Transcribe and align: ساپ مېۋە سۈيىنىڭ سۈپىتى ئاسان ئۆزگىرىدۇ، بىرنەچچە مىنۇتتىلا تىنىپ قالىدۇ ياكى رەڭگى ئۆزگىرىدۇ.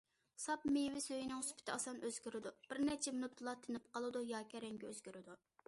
ساپ 0.43 0.63
مېۋە 0.77 1.01
سۈيىنىڭ 1.07 1.43
سۈپىتى 1.49 1.73
ئاسان 1.75 2.01
ئۆزگىرىدۇ، 2.09 2.53
بىرنەچچە 2.71 3.15
مىنۇتتىلا 3.19 3.55
تىنىپ 3.67 3.95
قالىدۇ 3.99 4.27
ياكى 4.33 4.65
رەڭگى 4.67 4.93
ئۆزگىرىدۇ. 4.93 5.41